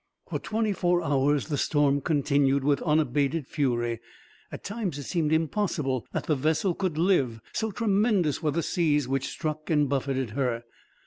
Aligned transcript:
For 0.31 0.39
twenty 0.39 0.73
four 0.73 1.03
hours 1.03 1.47
the 1.49 1.59
storm 1.59 2.01
continued, 2.01 2.63
with 2.63 2.81
unabated 2.81 3.45
fury. 3.45 3.99
At 4.51 4.63
times 4.63 4.97
it 4.97 5.03
seemed 5.03 5.31
impossible 5.31 6.07
that 6.11 6.23
the 6.23 6.33
vessel 6.33 6.73
could 6.73 6.97
live, 6.97 7.39
so 7.53 7.69
tremendous 7.69 8.41
were 8.41 8.49
the 8.49 8.63
seas 8.63 9.07
which 9.07 9.27
struck 9.29 9.69
and 9.69 9.87
buffeted 9.87 10.31
her. 10.31 10.63